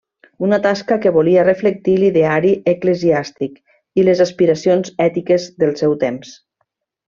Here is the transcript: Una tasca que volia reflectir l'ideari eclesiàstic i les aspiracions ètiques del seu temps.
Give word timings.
Una 0.45 0.57
tasca 0.61 0.95
que 1.03 1.11
volia 1.17 1.43
reflectir 1.47 1.97
l'ideari 2.03 2.55
eclesiàstic 2.73 3.61
i 4.03 4.07
les 4.09 4.27
aspiracions 4.29 4.97
ètiques 5.09 5.47
del 5.65 5.79
seu 5.85 5.99
temps. 6.07 6.37